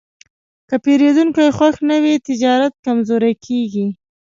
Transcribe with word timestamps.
که 0.69 0.75
پیرودونکی 0.83 1.49
خوښ 1.57 1.75
نه 1.89 1.97
وي، 2.03 2.15
تجارت 2.27 2.73
کمزوری 2.85 3.33
کېږي. 3.45 3.87